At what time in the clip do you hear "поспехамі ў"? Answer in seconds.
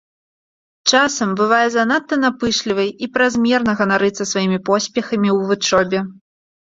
4.71-5.51